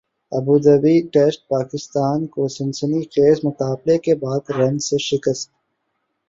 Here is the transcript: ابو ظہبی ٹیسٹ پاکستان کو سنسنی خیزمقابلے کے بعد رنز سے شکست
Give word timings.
ابو 0.31 0.53
ظہبی 0.59 0.95
ٹیسٹ 1.13 1.47
پاکستان 1.47 2.25
کو 2.27 2.47
سنسنی 2.47 3.01
خیزمقابلے 3.13 3.97
کے 4.05 4.15
بعد 4.15 4.49
رنز 4.57 4.83
سے 4.83 4.97
شکست 5.01 5.49